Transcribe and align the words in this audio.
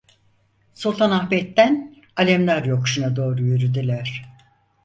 Sultanahmet’ten 0.73 1.95
Alemdar 2.15 2.63
yokuşuna 2.65 3.15
doğru 3.15 3.43
yürüdüler. 3.45 4.23